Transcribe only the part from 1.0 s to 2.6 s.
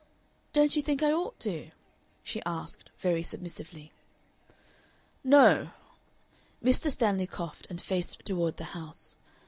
I ought to?" she